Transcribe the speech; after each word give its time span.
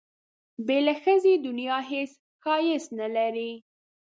بې 0.65 0.77
له 0.87 0.93
ښځې 1.03 1.33
دنیا 1.45 1.77
هېڅ 1.91 2.11
ښایست 2.43 2.89
نه 2.99 3.07
لري. 3.15 3.51